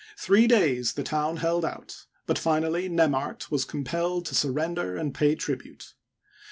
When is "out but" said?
1.63-2.39